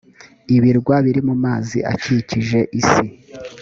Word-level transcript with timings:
ibirwa 0.55 0.95
biri 1.05 1.21
mu 1.27 1.35
mazi 1.43 1.77
akikije 1.93 2.59
isi. 2.79 3.05